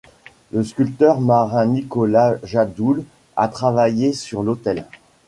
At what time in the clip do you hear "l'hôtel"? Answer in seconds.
4.41-4.87